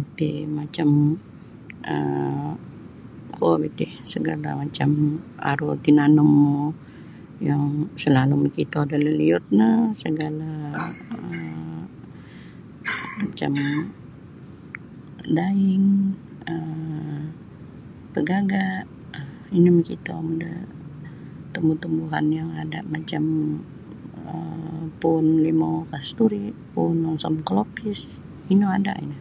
Iti 0.00 0.30
macam 0.58 0.88
um 1.94 2.48
kuo 3.36 3.52
biti 3.62 3.86
macam 4.64 4.88
aru 5.50 5.68
tinanummu 5.84 6.56
yang 7.48 7.62
selalu 8.02 8.34
makito 8.44 8.80
da 8.90 8.96
liliut 9.06 9.44
no 9.58 9.70
macam 13.18 13.52
daing 15.36 15.86
pagaga 18.14 18.64
ino 19.56 19.68
makitomu 19.78 20.50
tumbu-tumbuan 21.52 22.26
yang 22.38 22.50
ada 22.62 22.78
macam 22.94 23.24
puun 25.00 25.26
limau 25.44 25.76
kasturi 25.92 26.44
puun 26.72 26.96
onsom 27.10 27.34
kolopis 27.46 28.00
ino 28.52 28.66
ada 28.78 28.92
ino. 29.04 29.16